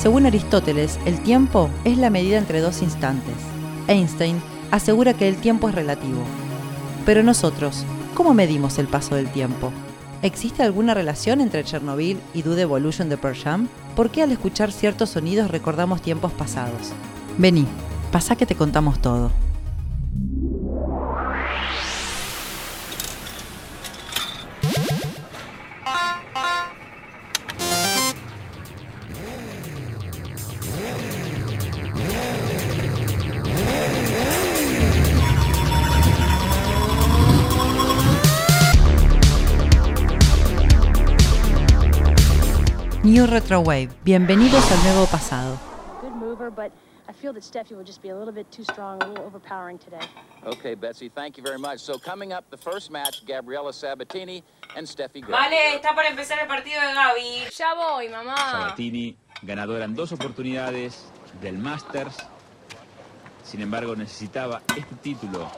Según 0.00 0.24
Aristóteles, 0.24 0.98
el 1.04 1.20
tiempo 1.20 1.68
es 1.84 1.98
la 1.98 2.08
medida 2.08 2.38
entre 2.38 2.60
dos 2.60 2.80
instantes. 2.80 3.34
Einstein 3.86 4.40
asegura 4.70 5.12
que 5.12 5.28
el 5.28 5.36
tiempo 5.36 5.68
es 5.68 5.74
relativo. 5.74 6.22
Pero 7.04 7.22
nosotros, 7.22 7.84
¿cómo 8.14 8.32
medimos 8.32 8.78
el 8.78 8.86
paso 8.86 9.14
del 9.14 9.30
tiempo? 9.30 9.70
¿Existe 10.22 10.62
alguna 10.62 10.94
relación 10.94 11.42
entre 11.42 11.64
Chernobyl 11.64 12.18
y 12.32 12.40
Do 12.40 12.54
the 12.54 12.62
Evolution 12.62 13.10
de 13.10 13.18
Pearl 13.18 13.36
Jam? 13.36 13.68
¿Por 13.94 14.08
qué 14.08 14.22
al 14.22 14.32
escuchar 14.32 14.72
ciertos 14.72 15.10
sonidos 15.10 15.50
recordamos 15.50 16.00
tiempos 16.00 16.32
pasados? 16.32 16.92
Vení, 17.36 17.66
pasa 18.10 18.36
que 18.36 18.46
te 18.46 18.54
contamos 18.54 19.02
todo. 19.02 19.30
New 43.10 43.26
Retro 43.26 43.60
Wave, 43.60 43.88
bienvenidos 44.04 44.70
al 44.70 44.78
nuevo 44.84 45.04
pasado. 45.06 45.58
Good 46.00 46.12
mover, 46.12 46.48
but 46.48 46.70
I 47.08 47.12
feel 47.12 47.32
that 47.32 47.42
Steffi 47.42 47.72
will 47.74 47.84
just 47.84 48.00
be 48.00 48.10
a 48.10 48.16
little 48.16 48.32
bit 48.32 48.48
too 48.52 48.62
strong, 48.62 49.02
a 49.02 49.08
little 49.08 49.24
overpowering 49.24 49.78
today. 49.78 50.06
Okay, 50.46 50.76
Betsy, 50.76 51.08
thank 51.08 51.36
you 51.36 51.42
very 51.42 51.58
much. 51.58 51.80
So 51.80 51.98
coming 51.98 52.32
up, 52.32 52.48
the 52.50 52.56
first 52.56 52.88
match, 52.92 53.26
Gabriela 53.26 53.72
Sabatini 53.72 54.44
and 54.76 54.86
Steffi 54.86 55.22
Graf. 55.22 55.40
Vale, 55.40 55.74
está 55.74 55.92
por 55.92 56.04
empezar 56.04 56.38
el 56.38 56.46
partido 56.46 56.80
de 56.80 56.94
Gaby. 56.94 57.50
Ya 57.50 57.74
voy, 57.74 58.08
mamá. 58.10 58.36
Sabatini, 58.36 59.16
ganadora 59.42 59.86
en 59.86 59.96
dos 59.96 60.12
oportunidades 60.12 61.06
del 61.42 61.58
Masters. 61.58 62.16
Sin 63.42 63.60
embargo, 63.60 63.96
necesitaba 63.96 64.62
este 64.76 64.94
título 65.02 65.50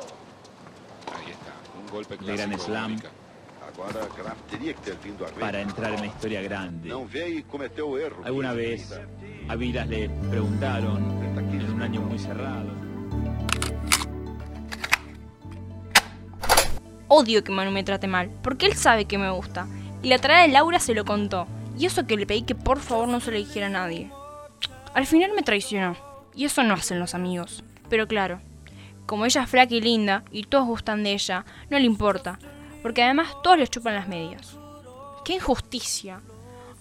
Aí 1.15 1.31
está, 1.31 1.53
um 1.79 1.91
golpe 1.91 2.17
De 2.17 2.25
Grand 2.35 2.55
clássico, 2.55 2.73
Slam. 2.73 2.97
Para 5.39 5.61
entrar 5.61 5.95
en 5.95 6.01
la 6.01 6.07
historia 6.07 6.43
grande. 6.43 6.89
E. 6.89 7.45
Alguna 8.25 8.53
que 8.53 8.57
vez 8.57 9.01
a 9.49 9.57
Vilas 9.57 9.89
le 9.89 10.09
preguntaron 10.31 11.23
en 11.37 11.71
un 11.75 11.83
año 11.83 12.01
muy 12.01 12.19
cerrado. 12.19 12.71
Odio 17.09 17.45
que 17.45 17.53
Manu 17.53 17.71
me 17.71 17.85
trate 17.85 18.07
mal, 18.07 18.31
porque 18.43 18.67
él 18.67 18.75
sabe 18.75 19.05
que 19.05 19.19
me 19.19 19.31
gusta. 19.31 19.67
Y 20.03 20.09
la 20.09 20.19
tarea 20.19 20.43
de 20.43 20.49
Laura 20.49 20.79
se 20.79 20.95
lo 20.95 21.05
contó. 21.05 21.47
Y 21.79 21.87
eso 21.87 22.07
que 22.07 22.17
le 22.17 22.27
pedí 22.27 22.43
que 22.43 22.55
por 22.55 22.81
favor 22.81 23.09
no 23.09 23.21
se 23.21 23.31
lo 23.31 23.37
dijera 23.37 23.67
a 23.67 23.71
nadie. 23.71 24.11
Al 24.95 25.07
final 25.07 25.33
me 25.35 25.43
traicionó. 25.43 25.97
Y 26.35 26.47
eso 26.47 26.63
no 26.63 26.75
hacen 26.75 26.99
los 26.99 27.15
amigos. 27.15 27.65
Pero 27.91 28.09
claro, 28.09 28.41
como 29.05 29.27
ella 29.27 29.43
es 29.43 29.51
flaca 29.51 29.75
y 29.75 29.81
linda, 29.81 30.25
y 30.31 30.45
todos 30.45 30.67
gustan 30.67 31.03
de 31.03 31.13
ella, 31.13 31.45
no 31.69 31.79
le 31.79 31.85
importa. 31.85 32.39
Porque 32.83 33.03
además 33.03 33.35
todos 33.43 33.59
le 33.59 33.69
chupan 33.69 33.95
las 33.95 34.09
medias. 34.09 34.59
¡Qué 35.25 35.35
injusticia! 35.35 36.21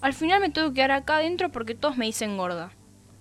Al 0.00 0.14
final 0.14 0.40
me 0.40 0.50
tengo 0.50 0.68
que 0.68 0.74
quedar 0.74 0.90
acá 0.90 1.16
adentro 1.16 1.50
porque 1.50 1.76
todos 1.76 1.96
me 1.96 2.06
dicen 2.06 2.36
gorda. 2.36 2.72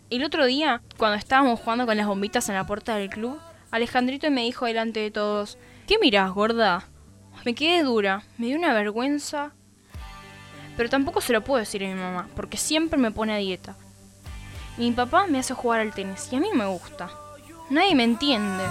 El 0.09 0.23
otro 0.23 0.45
día, 0.45 0.81
cuando 0.97 1.17
estábamos 1.17 1.59
jugando 1.59 1.85
con 1.85 1.95
las 1.95 2.07
bombitas 2.07 2.49
en 2.49 2.55
la 2.55 2.65
puerta 2.65 2.95
del 2.95 3.09
club, 3.09 3.39
Alejandrito 3.69 4.29
me 4.31 4.41
dijo 4.41 4.65
delante 4.65 4.99
de 4.99 5.11
todos, 5.11 5.57
¿qué 5.87 5.97
mirás, 5.99 6.31
gorda? 6.31 6.89
Me 7.45 7.55
quedé 7.55 7.83
dura, 7.83 8.23
me 8.37 8.47
dio 8.47 8.57
una 8.57 8.73
vergüenza. 8.73 9.53
Pero 10.75 10.89
tampoco 10.89 11.21
se 11.21 11.33
lo 11.33 11.43
puedo 11.43 11.59
decir 11.59 11.83
a 11.85 11.87
mi 11.87 11.93
mamá, 11.93 12.27
porque 12.35 12.57
siempre 12.57 12.99
me 12.99 13.11
pone 13.11 13.33
a 13.33 13.37
dieta. 13.37 13.75
Mi 14.77 14.91
papá 14.91 15.27
me 15.27 15.39
hace 15.39 15.53
jugar 15.53 15.81
al 15.81 15.93
tenis 15.93 16.27
y 16.31 16.35
a 16.35 16.39
mí 16.39 16.49
me 16.53 16.65
gusta. 16.65 17.09
Nadie 17.69 17.95
me 17.95 18.03
entiende. 18.03 18.63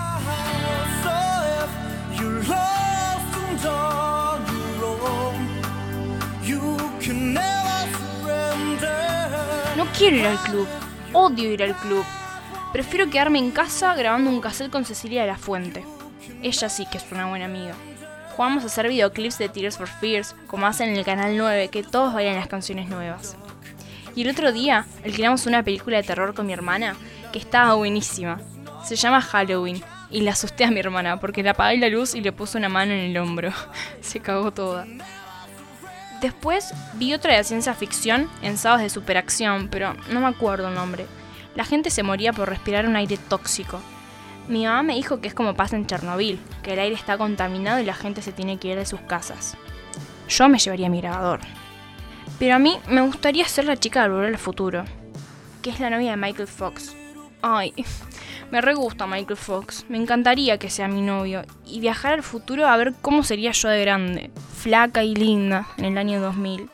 Quiero 10.00 10.16
ir 10.16 10.26
al 10.26 10.38
club. 10.38 10.66
Odio 11.12 11.52
ir 11.52 11.62
al 11.62 11.76
club. 11.76 12.06
Prefiero 12.72 13.10
quedarme 13.10 13.38
en 13.38 13.50
casa 13.50 13.94
grabando 13.94 14.30
un 14.30 14.40
cassette 14.40 14.70
con 14.70 14.86
Cecilia 14.86 15.20
de 15.20 15.26
la 15.26 15.36
Fuente. 15.36 15.84
Ella 16.42 16.70
sí 16.70 16.86
que 16.90 16.96
es 16.96 17.04
una 17.12 17.26
buena 17.26 17.44
amiga. 17.44 17.74
Jugamos 18.34 18.64
a 18.64 18.68
hacer 18.68 18.88
videoclips 18.88 19.36
de 19.36 19.50
Tears 19.50 19.76
for 19.76 19.88
Fears, 19.88 20.34
como 20.46 20.66
hacen 20.66 20.88
en 20.88 20.96
el 20.96 21.04
canal 21.04 21.36
9, 21.36 21.68
que 21.68 21.82
todos 21.82 22.14
bailan 22.14 22.36
las 22.36 22.48
canciones 22.48 22.88
nuevas. 22.88 23.36
Y 24.16 24.22
el 24.22 24.30
otro 24.30 24.52
día 24.52 24.86
alquilamos 25.04 25.44
una 25.44 25.62
película 25.62 25.98
de 25.98 26.02
terror 26.02 26.32
con 26.32 26.46
mi 26.46 26.54
hermana, 26.54 26.96
que 27.30 27.38
estaba 27.38 27.74
buenísima. 27.74 28.40
Se 28.82 28.96
llama 28.96 29.20
Halloween. 29.20 29.82
Y 30.08 30.22
la 30.22 30.30
asusté 30.30 30.64
a 30.64 30.70
mi 30.70 30.80
hermana, 30.80 31.20
porque 31.20 31.42
le 31.42 31.50
apagué 31.50 31.76
la 31.76 31.90
luz 31.90 32.14
y 32.14 32.22
le 32.22 32.32
puse 32.32 32.56
una 32.56 32.70
mano 32.70 32.92
en 32.94 33.10
el 33.10 33.18
hombro. 33.18 33.52
Se 34.00 34.18
cagó 34.20 34.50
toda. 34.50 34.86
Después 36.20 36.74
vi 36.94 37.14
otra 37.14 37.36
de 37.36 37.44
ciencia 37.44 37.74
ficción 37.74 38.28
en 38.42 38.58
sábados 38.58 38.82
de 38.82 38.90
superacción, 38.90 39.68
pero 39.68 39.94
no 40.10 40.20
me 40.20 40.26
acuerdo 40.26 40.68
el 40.68 40.74
nombre. 40.74 41.06
La 41.54 41.64
gente 41.64 41.90
se 41.90 42.02
moría 42.02 42.32
por 42.32 42.48
respirar 42.48 42.86
un 42.86 42.96
aire 42.96 43.16
tóxico. 43.16 43.80
Mi 44.48 44.64
mamá 44.64 44.82
me 44.82 44.94
dijo 44.94 45.20
que 45.20 45.28
es 45.28 45.34
como 45.34 45.54
pasa 45.54 45.76
en 45.76 45.86
Chernobyl, 45.86 46.38
que 46.62 46.74
el 46.74 46.78
aire 46.78 46.94
está 46.94 47.16
contaminado 47.16 47.80
y 47.80 47.84
la 47.84 47.94
gente 47.94 48.20
se 48.20 48.32
tiene 48.32 48.58
que 48.58 48.68
ir 48.68 48.76
de 48.76 48.86
sus 48.86 49.00
casas. 49.00 49.56
Yo 50.28 50.48
me 50.48 50.58
llevaría 50.58 50.90
mi 50.90 51.00
grabador. 51.00 51.40
Pero 52.38 52.54
a 52.54 52.58
mí 52.58 52.78
me 52.88 53.00
gustaría 53.00 53.46
ser 53.46 53.64
la 53.64 53.76
chica 53.76 54.02
del 54.02 54.12
Volver 54.12 54.28
al 54.28 54.38
Futuro, 54.38 54.84
que 55.62 55.70
es 55.70 55.80
la 55.80 55.90
novia 55.90 56.10
de 56.10 56.16
Michael 56.16 56.48
Fox. 56.48 56.94
Ay, 57.42 57.72
me 58.50 58.60
re 58.60 58.74
gusta 58.74 59.06
Michael 59.06 59.36
Fox. 59.36 59.84
Me 59.88 59.98
encantaría 59.98 60.58
que 60.58 60.70
sea 60.70 60.88
mi 60.88 61.02
novio 61.02 61.42
y 61.64 61.80
viajar 61.80 62.14
al 62.14 62.22
futuro 62.22 62.66
a 62.66 62.76
ver 62.76 62.94
cómo 63.00 63.22
sería 63.22 63.52
yo 63.52 63.68
de 63.68 63.80
grande, 63.80 64.30
flaca 64.56 65.04
y 65.04 65.14
linda, 65.14 65.66
en 65.76 65.84
el 65.86 65.98
año 65.98 66.20
2000. 66.20 66.70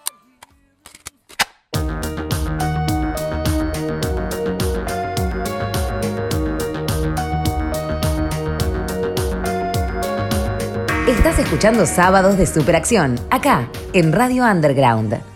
Estás 11.08 11.38
escuchando 11.38 11.86
Sábados 11.86 12.36
de 12.36 12.46
Superacción, 12.46 13.16
acá, 13.30 13.68
en 13.92 14.12
Radio 14.12 14.44
Underground. 14.44 15.35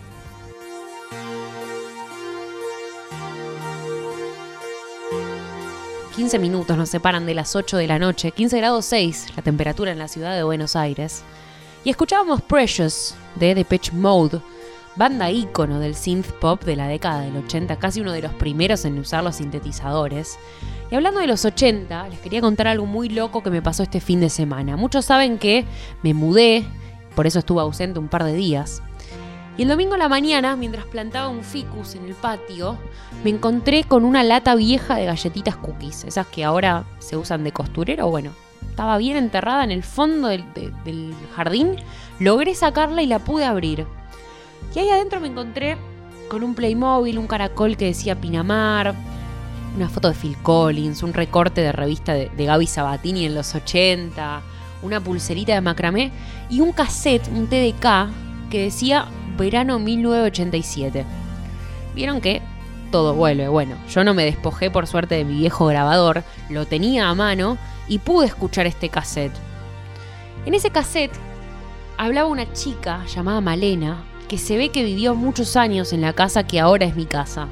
...15 6.21 6.37
minutos 6.37 6.77
nos 6.77 6.89
separan 6.89 7.25
de 7.25 7.33
las 7.33 7.55
8 7.55 7.77
de 7.77 7.87
la 7.87 7.97
noche, 7.97 8.29
15 8.29 8.55
grados 8.57 8.85
6 8.85 9.33
la 9.37 9.41
temperatura 9.41 9.91
en 9.91 9.97
la 9.97 10.07
ciudad 10.07 10.35
de 10.35 10.43
Buenos 10.43 10.75
Aires. 10.75 11.23
Y 11.83 11.89
escuchábamos 11.89 12.43
Precious 12.43 13.15
de 13.37 13.55
Depeche 13.55 13.91
Mode, 13.91 14.39
banda 14.95 15.31
ícono 15.31 15.79
del 15.79 15.95
synth 15.95 16.27
pop 16.33 16.63
de 16.63 16.75
la 16.75 16.87
década 16.87 17.21
del 17.21 17.37
80, 17.37 17.75
casi 17.79 18.01
uno 18.01 18.11
de 18.11 18.21
los 18.21 18.33
primeros 18.33 18.85
en 18.85 18.99
usar 18.99 19.23
los 19.23 19.37
sintetizadores. 19.37 20.37
Y 20.91 20.95
hablando 20.95 21.21
de 21.21 21.25
los 21.25 21.43
80, 21.43 22.09
les 22.09 22.19
quería 22.19 22.39
contar 22.39 22.67
algo 22.67 22.85
muy 22.85 23.09
loco 23.09 23.41
que 23.41 23.49
me 23.49 23.63
pasó 23.63 23.81
este 23.81 23.99
fin 23.99 24.19
de 24.19 24.29
semana. 24.29 24.77
Muchos 24.77 25.05
saben 25.05 25.39
que 25.39 25.65
me 26.03 26.13
mudé, 26.13 26.63
por 27.15 27.25
eso 27.25 27.39
estuve 27.39 27.61
ausente 27.61 27.97
un 27.97 28.09
par 28.09 28.25
de 28.25 28.33
días. 28.33 28.83
Y 29.57 29.63
el 29.63 29.67
domingo 29.67 29.95
a 29.95 29.97
la 29.97 30.09
mañana, 30.09 30.55
mientras 30.55 30.85
plantaba 30.85 31.27
un 31.29 31.43
ficus 31.43 31.95
en 31.95 32.05
el 32.05 32.13
patio, 32.15 32.77
me 33.23 33.29
encontré 33.29 33.83
con 33.83 34.05
una 34.05 34.23
lata 34.23 34.55
vieja 34.55 34.95
de 34.95 35.05
galletitas 35.05 35.55
cookies, 35.57 36.05
esas 36.05 36.25
que 36.27 36.43
ahora 36.43 36.85
se 36.99 37.17
usan 37.17 37.43
de 37.43 37.51
costurero. 37.51 38.07
Bueno, 38.09 38.31
estaba 38.69 38.97
bien 38.97 39.17
enterrada 39.17 39.63
en 39.63 39.71
el 39.71 39.83
fondo 39.83 40.29
del, 40.29 40.45
de- 40.53 40.71
del 40.85 41.13
jardín, 41.35 41.75
logré 42.19 42.55
sacarla 42.55 43.01
y 43.01 43.07
la 43.07 43.19
pude 43.19 43.45
abrir. 43.45 43.85
Y 44.73 44.79
ahí 44.79 44.89
adentro 44.89 45.19
me 45.19 45.27
encontré 45.27 45.77
con 46.29 46.43
un 46.43 46.55
Playmobil, 46.55 47.17
un 47.19 47.27
caracol 47.27 47.75
que 47.75 47.85
decía 47.85 48.19
Pinamar, 48.19 48.95
una 49.75 49.89
foto 49.89 50.07
de 50.07 50.15
Phil 50.15 50.37
Collins, 50.41 51.03
un 51.03 51.13
recorte 51.13 51.61
de 51.61 51.73
revista 51.73 52.13
de, 52.13 52.29
de 52.29 52.45
Gaby 52.45 52.67
Sabatini 52.67 53.25
en 53.25 53.35
los 53.35 53.53
80, 53.53 54.41
una 54.81 54.99
pulserita 55.01 55.53
de 55.53 55.61
macramé 55.61 56.11
y 56.49 56.61
un 56.61 56.71
cassette, 56.71 57.27
un 57.27 57.47
TDK, 57.47 58.49
que 58.49 58.63
decía 58.63 59.05
verano 59.37 59.79
1987. 59.79 61.05
Vieron 61.95 62.21
que 62.21 62.41
todo 62.91 63.15
vuelve. 63.15 63.47
Bueno, 63.47 63.75
yo 63.89 64.03
no 64.03 64.13
me 64.13 64.25
despojé 64.25 64.69
por 64.69 64.85
suerte 64.85 65.15
de 65.15 65.25
mi 65.25 65.35
viejo 65.35 65.65
grabador, 65.65 66.23
lo 66.49 66.65
tenía 66.65 67.09
a 67.09 67.15
mano 67.15 67.57
y 67.87 67.99
pude 67.99 68.27
escuchar 68.27 68.67
este 68.67 68.89
cassette. 68.89 69.33
En 70.45 70.53
ese 70.53 70.69
cassette 70.69 71.13
hablaba 71.97 72.29
una 72.29 72.51
chica 72.53 73.05
llamada 73.05 73.41
Malena, 73.41 74.03
que 74.27 74.37
se 74.37 74.57
ve 74.57 74.69
que 74.69 74.83
vivió 74.83 75.15
muchos 75.15 75.55
años 75.55 75.93
en 75.93 76.01
la 76.01 76.13
casa 76.13 76.43
que 76.43 76.59
ahora 76.59 76.85
es 76.85 76.95
mi 76.95 77.05
casa. 77.05 77.47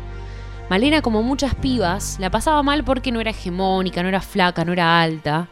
Malena, 0.70 1.02
como 1.02 1.24
muchas 1.24 1.56
pibas, 1.56 2.18
la 2.20 2.30
pasaba 2.30 2.62
mal 2.62 2.84
porque 2.84 3.12
no 3.12 3.20
era 3.20 3.32
hegemónica, 3.32 4.04
no 4.04 4.10
era 4.10 4.22
flaca, 4.22 4.64
no 4.64 4.74
era 4.74 5.02
alta. 5.02 5.48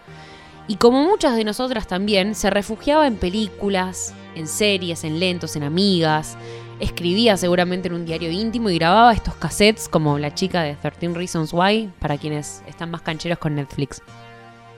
Y 0.67 0.75
como 0.75 1.03
muchas 1.03 1.35
de 1.35 1.43
nosotras 1.43 1.87
también, 1.87 2.35
se 2.35 2.49
refugiaba 2.49 3.07
en 3.07 3.15
películas, 3.15 4.13
en 4.37 4.47
series, 4.47 5.03
en 5.03 5.19
lentos, 5.19 5.55
en 5.55 5.63
amigas, 5.63 6.37
escribía 6.79 7.37
seguramente 7.37 7.87
en 7.87 7.95
un 7.95 8.05
diario 8.05 8.29
íntimo 8.31 8.69
y 8.69 8.77
grababa 8.77 9.13
estos 9.13 9.35
cassettes 9.35 9.89
como 9.89 10.19
la 10.19 10.33
chica 10.33 10.61
de 10.63 10.75
13 10.75 11.09
Reasons 11.09 11.53
Why, 11.53 11.91
para 11.99 12.17
quienes 12.17 12.63
están 12.67 12.91
más 12.91 13.01
cancheros 13.01 13.39
con 13.39 13.55
Netflix. 13.55 14.01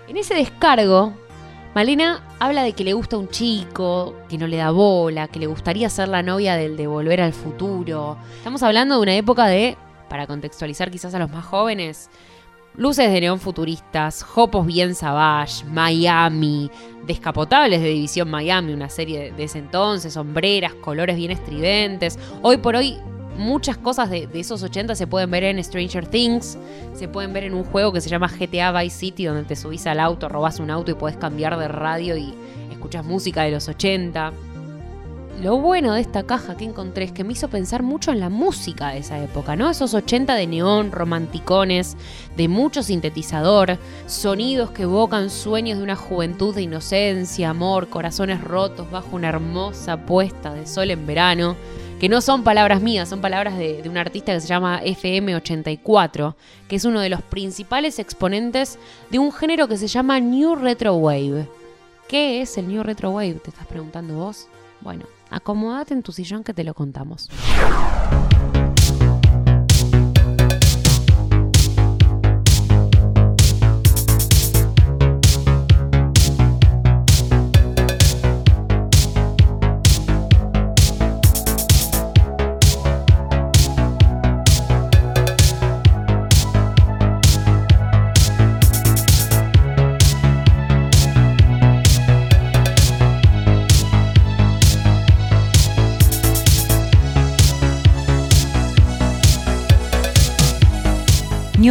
En 0.07 0.17
ese 0.17 0.33
descargo, 0.33 1.13
Malena 1.75 2.23
habla 2.39 2.63
de 2.63 2.73
que 2.73 2.83
le 2.83 2.93
gusta 2.93 3.17
un 3.17 3.29
chico, 3.29 4.15
que 4.27 4.37
no 4.37 4.47
le 4.47 4.57
da 4.57 4.71
bola, 4.71 5.27
que 5.27 5.39
le 5.39 5.45
gustaría 5.45 5.89
ser 5.89 6.07
la 6.07 6.23
novia 6.23 6.55
del 6.55 6.75
de 6.77 6.87
Volver 6.87 7.21
al 7.21 7.33
Futuro. 7.33 8.17
Estamos 8.37 8.63
hablando 8.63 8.95
de 8.95 9.01
una 9.01 9.15
época 9.15 9.45
de, 9.45 9.77
para 10.09 10.25
contextualizar 10.25 10.89
quizás 10.89 11.13
a 11.13 11.19
los 11.19 11.29
más 11.29 11.45
jóvenes, 11.45 12.09
luces 12.75 13.11
de 13.11 13.21
neón 13.21 13.39
futuristas, 13.39 14.23
Jopos 14.23 14.65
bien 14.65 14.95
Savage, 14.95 15.65
Miami, 15.65 16.69
Descapotables 17.05 17.81
de 17.81 17.89
División 17.89 18.29
Miami, 18.29 18.73
una 18.73 18.89
serie 18.89 19.31
de 19.31 19.43
ese 19.43 19.59
entonces, 19.59 20.13
sombreras, 20.13 20.73
colores 20.75 21.15
bien 21.15 21.31
estridentes. 21.31 22.19
Hoy 22.41 22.57
por 22.57 22.75
hoy 22.75 22.97
muchas 23.37 23.77
cosas 23.77 24.09
de, 24.09 24.27
de, 24.27 24.39
esos 24.39 24.61
80 24.61 24.95
se 24.95 25.07
pueden 25.07 25.31
ver 25.31 25.43
en 25.43 25.63
Stranger 25.63 26.07
Things, 26.07 26.57
se 26.93 27.07
pueden 27.07 27.33
ver 27.33 27.45
en 27.45 27.53
un 27.53 27.63
juego 27.63 27.91
que 27.91 28.01
se 28.01 28.09
llama 28.09 28.27
GTA 28.27 28.71
Vice 28.71 28.97
City, 28.97 29.25
donde 29.25 29.43
te 29.43 29.55
subís 29.55 29.87
al 29.87 29.99
auto, 29.99 30.29
robás 30.29 30.59
un 30.59 30.69
auto 30.69 30.91
y 30.91 30.93
podés 30.93 31.17
cambiar 31.17 31.57
de 31.57 31.67
radio 31.67 32.17
y 32.17 32.33
escuchas 32.71 33.03
música 33.03 33.43
de 33.43 33.51
los 33.51 33.67
80. 33.67 34.31
Lo 35.41 35.55
bueno 35.55 35.93
de 35.93 36.01
esta 36.01 36.23
caja 36.23 36.57
que 36.57 36.65
encontré 36.65 37.05
es 37.05 37.13
que 37.13 37.23
me 37.23 37.31
hizo 37.31 37.47
pensar 37.47 37.81
mucho 37.81 38.11
en 38.11 38.19
la 38.19 38.27
música 38.27 38.89
de 38.89 38.97
esa 38.97 39.23
época, 39.23 39.55
¿no? 39.55 39.69
Esos 39.69 39.93
80 39.93 40.35
de 40.35 40.47
neón, 40.47 40.91
romanticones, 40.91 41.95
de 42.35 42.49
mucho 42.49 42.83
sintetizador, 42.83 43.77
sonidos 44.05 44.71
que 44.71 44.83
evocan 44.83 45.29
sueños 45.29 45.77
de 45.77 45.85
una 45.85 45.95
juventud 45.95 46.53
de 46.53 46.63
inocencia, 46.63 47.51
amor, 47.51 47.87
corazones 47.87 48.43
rotos 48.43 48.91
bajo 48.91 49.15
una 49.15 49.29
hermosa 49.29 50.05
puesta 50.05 50.53
de 50.53 50.67
sol 50.67 50.91
en 50.91 51.07
verano 51.07 51.55
que 52.01 52.09
no 52.09 52.19
son 52.19 52.43
palabras 52.43 52.81
mías, 52.81 53.07
son 53.07 53.21
palabras 53.21 53.57
de, 53.57 53.81
de, 53.81 53.89
un 53.89 53.97
artista 53.97 54.33
que 54.33 54.41
se 54.41 54.47
llama 54.47 54.81
FM84, 54.83 56.35
que 56.67 56.75
es 56.75 56.85
uno 56.85 56.99
de 56.99 57.09
los 57.09 57.21
principales 57.21 57.99
exponentes 57.99 58.77
de 59.09 59.19
un 59.19 59.31
género 59.31 59.69
que 59.69 59.77
se 59.77 59.87
llama 59.87 60.19
New 60.19 60.55
Retro 60.55 60.95
Wave. 60.95 61.47
¿Qué 62.09 62.41
es 62.41 62.57
el 62.57 62.67
New 62.67 62.83
Retro 62.83 63.11
Wave? 63.11 63.35
Te 63.35 63.49
estás 63.49 63.67
preguntando 63.67 64.15
vos. 64.15 64.47
Bueno, 64.81 65.05
acomódate 65.29 65.93
en 65.93 66.03
tu 66.03 66.11
sillón 66.11 66.43
que 66.43 66.53
te 66.53 66.63
lo 66.63 66.73
contamos. 66.73 67.29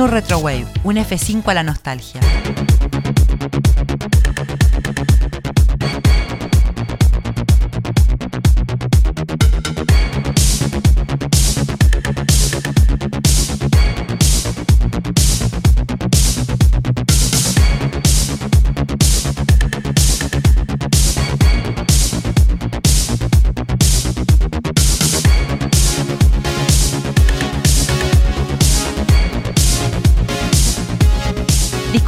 New 0.08 0.14
Retro 0.14 0.38
Wave, 0.38 0.66
un 0.84 0.96
F5 0.96 1.50
a 1.50 1.52
la 1.52 1.62
nostalgia. 1.62 2.37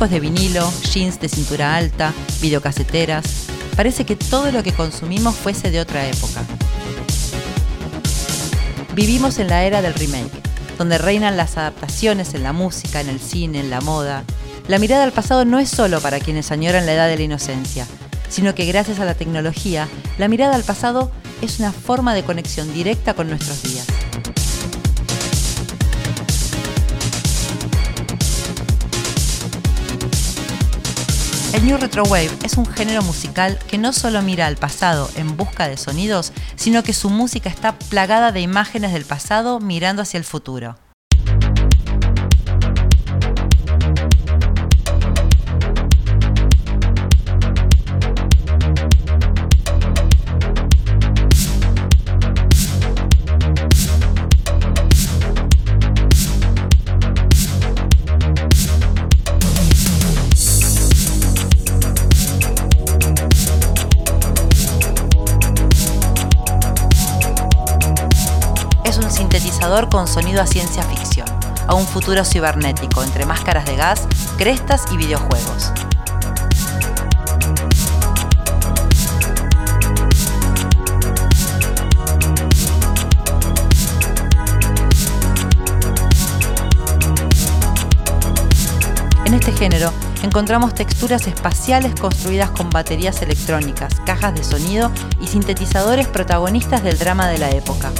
De 0.09 0.21
vinilo, 0.21 0.73
jeans 0.91 1.21
de 1.21 1.29
cintura 1.29 1.77
alta, 1.77 2.15
videocaseteras. 2.41 3.47
Parece 3.77 4.07
que 4.07 4.17
todo 4.17 4.51
lo 4.51 4.63
que 4.63 4.73
consumimos 4.73 5.35
fuese 5.35 5.71
de 5.71 5.81
otra 5.81 6.07
época. 6.09 6.43
Vivimos 8.95 9.39
en 9.39 9.49
la 9.49 9.65
era 9.65 9.83
del 9.83 9.93
remake, 9.93 10.31
donde 10.79 10.97
reinan 10.97 11.37
las 11.37 11.59
adaptaciones 11.59 12.33
en 12.33 12.45
la 12.45 12.55
música, 12.55 13.03
en 13.03 13.11
el 13.11 13.21
cine, 13.21 13.61
en 13.61 13.69
la 13.69 13.83
moda. 13.83 14.25
La 14.69 14.79
mirada 14.79 15.05
al 15.05 15.13
pasado 15.13 15.45
no 15.45 15.59
es 15.59 15.69
solo 15.69 16.01
para 16.01 16.19
quienes 16.19 16.51
añoran 16.51 16.87
la 16.87 16.95
edad 16.95 17.09
de 17.09 17.17
la 17.17 17.25
inocencia, 17.25 17.87
sino 18.31 18.55
que 18.55 18.65
gracias 18.65 19.01
a 19.01 19.05
la 19.05 19.15
tecnología, 19.15 19.87
la 20.17 20.29
mirada 20.29 20.55
al 20.55 20.65
pasado 20.65 21.11
es 21.43 21.59
una 21.59 21.73
forma 21.73 22.15
de 22.15 22.23
conexión 22.23 22.73
directa 22.73 23.13
con 23.13 23.29
nuestros 23.29 23.63
días. 23.63 23.87
El 31.53 31.67
New 31.67 31.79
Retro 31.79 32.05
Wave 32.05 32.31
es 32.45 32.57
un 32.57 32.67
género 32.67 33.03
musical 33.03 33.59
que 33.69 33.77
no 33.77 33.93
solo 33.93 34.23
mira 34.23 34.47
al 34.47 34.57
pasado 34.57 35.11
en 35.17 35.37
busca 35.37 35.67
de 35.67 35.77
sonidos, 35.77 36.33
sino 36.55 36.85
que 36.85 36.93
su 36.93 37.11
música 37.11 37.51
está 37.51 37.77
plagada 37.77 38.31
de 38.31 38.41
imágenes 38.41 38.93
del 38.93 39.05
pasado 39.05 39.59
mirando 39.59 40.03
hacia 40.03 40.19
el 40.19 40.25
futuro. 40.25 40.77
Con 69.91 70.09
sonido 70.09 70.41
a 70.41 70.47
ciencia 70.47 70.83
ficción, 70.83 71.29
a 71.69 71.75
un 71.75 71.87
futuro 71.87 72.25
cibernético 72.25 73.05
entre 73.05 73.27
máscaras 73.27 73.67
de 73.67 73.77
gas, 73.77 74.09
crestas 74.39 74.85
y 74.91 74.97
videojuegos. 74.97 75.71
En 89.27 89.35
este 89.35 89.53
género 89.53 89.93
encontramos 90.23 90.75
texturas 90.75 91.27
espaciales 91.27 91.95
construidas 92.01 92.51
con 92.51 92.71
baterías 92.71 93.21
electrónicas, 93.21 94.01
cajas 94.07 94.35
de 94.35 94.43
sonido 94.43 94.91
y 95.21 95.27
sintetizadores 95.29 96.09
protagonistas 96.09 96.83
del 96.83 96.99
drama 96.99 97.29
de 97.29 97.39
la 97.39 97.51
época. 97.51 97.93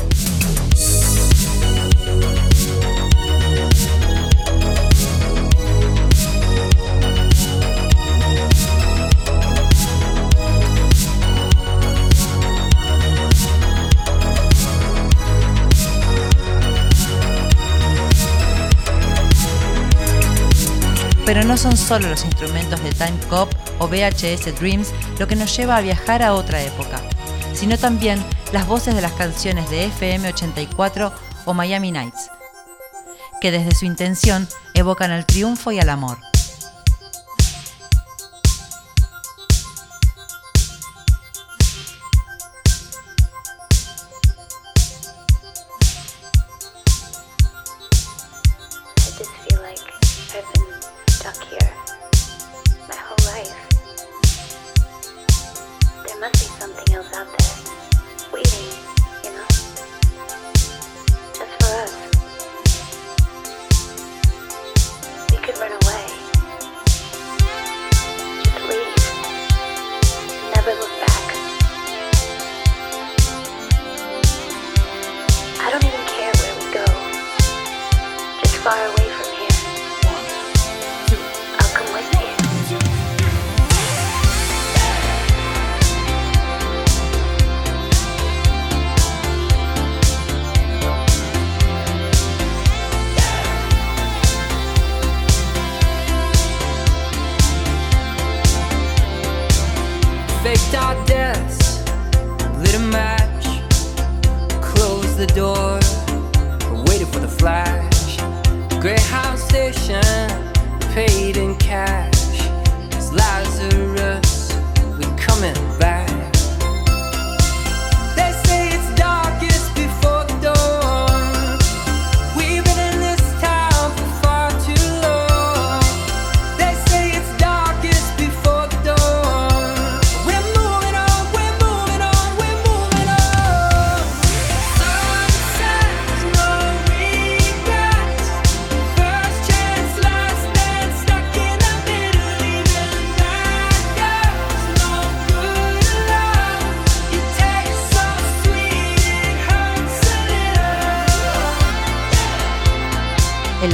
Pero 21.31 21.45
no 21.45 21.57
son 21.57 21.77
solo 21.77 22.09
los 22.09 22.25
instrumentos 22.25 22.83
de 22.83 22.91
Time 22.91 23.17
Cop 23.29 23.49
o 23.79 23.87
VHS 23.87 24.53
Dreams 24.59 24.93
lo 25.21 25.29
que 25.29 25.37
nos 25.37 25.57
lleva 25.57 25.77
a 25.77 25.81
viajar 25.81 26.25
a 26.25 26.35
otra 26.35 26.61
época, 26.61 27.01
sino 27.55 27.79
también 27.79 28.21
las 28.53 28.67
voces 28.67 28.97
de 28.97 29.01
las 29.01 29.13
canciones 29.13 29.71
de 29.71 29.85
FM 29.85 30.27
84 30.31 31.13
o 31.45 31.55
Miami 31.55 31.93
Nights, 31.93 32.33
que 33.41 33.53
desde 33.53 33.77
su 33.77 33.85
intención 33.85 34.49
evocan 34.75 35.13
al 35.13 35.25
triunfo 35.25 35.71
y 35.71 35.79
al 35.79 35.91
amor. 35.91 36.19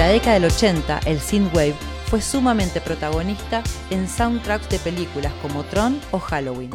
La 0.06 0.12
década 0.12 0.34
del 0.34 0.44
80, 0.44 1.00
el 1.06 1.18
synthwave 1.18 1.74
fue 2.04 2.20
sumamente 2.20 2.80
protagonista 2.80 3.64
en 3.90 4.08
soundtracks 4.08 4.68
de 4.68 4.78
películas 4.78 5.32
como 5.42 5.64
Tron 5.64 6.00
o 6.12 6.20
Halloween. 6.20 6.70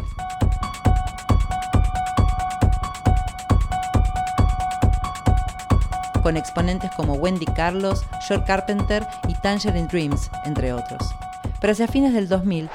Con 6.22 6.36
exponentes 6.36 6.92
como 6.98 7.14
Wendy 7.14 7.46
Carlos, 7.46 8.04
George 8.28 8.46
Carpenter 8.46 9.08
y 9.30 9.34
Tangerine 9.36 9.88
Dreams, 9.88 10.30
entre 10.44 10.74
otros. 10.74 11.16
Pero 11.62 11.72
hacia 11.72 11.88
fines 11.88 12.14
del 12.14 12.28
2000, 12.28 12.70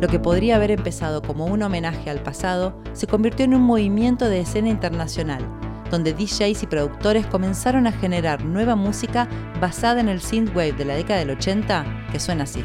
lo 0.00 0.06
que 0.06 0.20
podría 0.20 0.54
haber 0.54 0.70
empezado 0.70 1.22
como 1.22 1.46
un 1.46 1.60
homenaje 1.64 2.08
al 2.08 2.20
pasado 2.20 2.80
se 2.92 3.08
convirtió 3.08 3.44
en 3.44 3.54
un 3.54 3.62
movimiento 3.62 4.28
de 4.28 4.42
escena 4.42 4.68
internacional, 4.68 5.57
donde 5.90 6.12
DJs 6.12 6.62
y 6.62 6.66
productores 6.66 7.26
comenzaron 7.26 7.86
a 7.86 7.92
generar 7.92 8.44
nueva 8.44 8.76
música 8.76 9.28
basada 9.60 10.00
en 10.00 10.08
el 10.08 10.20
synthwave 10.20 10.72
de 10.72 10.84
la 10.84 10.94
década 10.94 11.20
del 11.20 11.30
80 11.30 12.08
que 12.12 12.20
suena 12.20 12.44
así. 12.44 12.62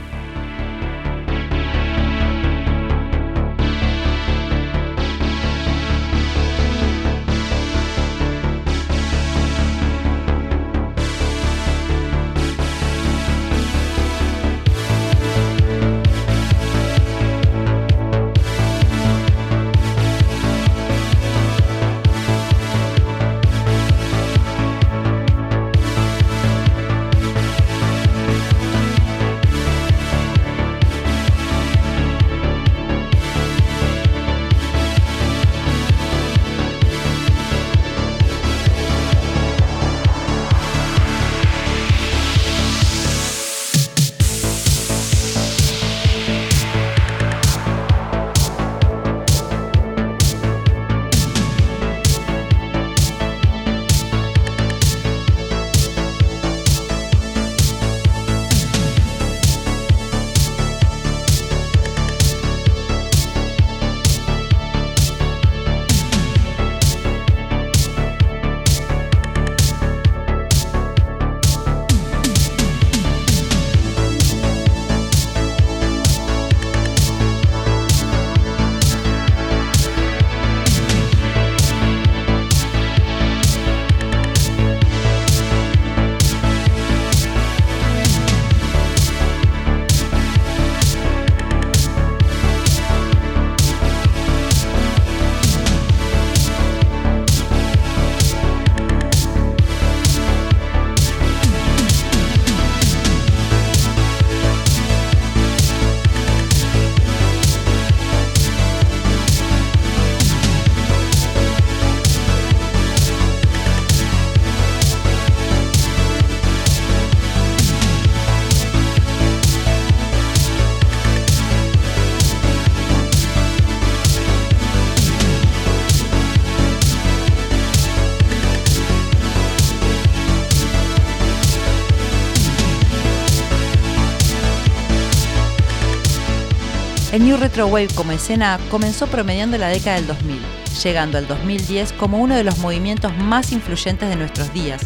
El 137.13 137.25
New 137.25 137.37
Retro 137.37 137.67
Wave 137.67 137.89
como 137.93 138.11
escena 138.11 138.59
comenzó 138.71 139.05
promediando 139.05 139.55
la 139.59 139.67
década 139.67 139.97
del 139.97 140.07
2000, 140.07 140.41
llegando 140.83 141.19
al 141.19 141.27
2010 141.27 141.93
como 141.93 142.17
uno 142.17 142.33
de 142.33 142.43
los 142.43 142.57
movimientos 142.57 143.15
más 143.15 143.51
influyentes 143.51 144.09
de 144.09 144.15
nuestros 144.15 144.51
días, 144.51 144.81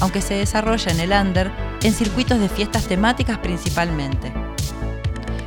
aunque 0.00 0.22
se 0.22 0.34
desarrolla 0.34 0.92
en 0.92 1.00
el 1.00 1.10
under 1.10 1.50
en 1.82 1.92
circuitos 1.92 2.38
de 2.38 2.48
fiestas 2.48 2.86
temáticas 2.86 3.38
principalmente. 3.38 4.32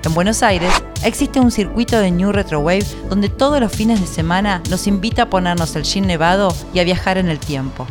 En 0.03 0.13
Buenos 0.13 0.43
Aires 0.43 0.73
existe 1.05 1.39
un 1.39 1.51
circuito 1.51 2.01
de 2.01 2.11
New 2.11 2.33
Retro 2.33 2.59
Wave 2.59 2.85
donde 3.07 3.29
todos 3.29 3.61
los 3.61 3.71
fines 3.71 4.01
de 4.01 4.07
semana 4.07 4.61
nos 4.69 4.87
invita 4.87 5.21
a 5.21 5.29
ponernos 5.29 5.73
el 5.77 5.83
jean 5.83 6.05
nevado 6.05 6.53
y 6.73 6.79
a 6.79 6.83
viajar 6.83 7.17
en 7.17 7.29
el 7.29 7.39
tiempo. 7.39 7.87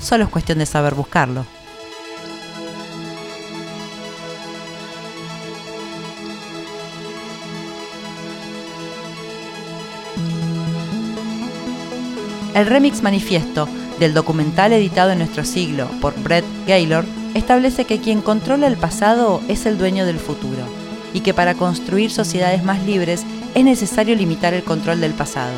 Solo 0.00 0.22
es 0.22 0.30
cuestión 0.30 0.58
de 0.58 0.66
saber 0.66 0.94
buscarlo. 0.94 1.44
El 12.58 12.66
remix 12.66 13.04
manifiesto 13.04 13.68
del 14.00 14.14
documental 14.14 14.72
editado 14.72 15.12
en 15.12 15.18
nuestro 15.18 15.44
siglo 15.44 15.86
por 16.00 16.20
Brett 16.20 16.44
Gaylor 16.66 17.04
establece 17.34 17.84
que 17.84 18.00
quien 18.00 18.20
controla 18.20 18.66
el 18.66 18.76
pasado 18.76 19.40
es 19.46 19.64
el 19.64 19.78
dueño 19.78 20.04
del 20.04 20.18
futuro 20.18 20.64
y 21.14 21.20
que 21.20 21.32
para 21.32 21.54
construir 21.54 22.10
sociedades 22.10 22.64
más 22.64 22.82
libres 22.82 23.24
es 23.54 23.64
necesario 23.64 24.16
limitar 24.16 24.54
el 24.54 24.64
control 24.64 25.00
del 25.00 25.12
pasado. 25.12 25.52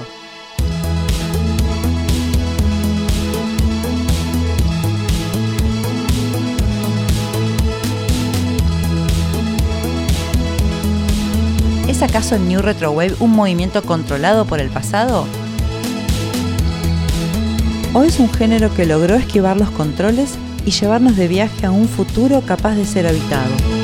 ¿Es 11.88 12.02
acaso 12.02 12.34
el 12.34 12.46
New 12.46 12.60
Retro 12.60 12.90
Wave 12.90 13.16
un 13.20 13.30
movimiento 13.30 13.82
controlado 13.84 14.44
por 14.44 14.60
el 14.60 14.68
pasado? 14.68 15.26
¿O 17.92 18.04
es 18.04 18.20
un 18.20 18.32
género 18.32 18.72
que 18.72 18.86
logró 18.86 19.16
esquivar 19.16 19.56
los 19.56 19.70
controles 19.70 20.38
y 20.64 20.70
llevarnos 20.70 21.16
de 21.16 21.26
viaje 21.26 21.66
a 21.66 21.72
un 21.72 21.88
futuro 21.88 22.40
capaz 22.42 22.76
de 22.76 22.84
ser 22.84 23.08
habitado? 23.08 23.79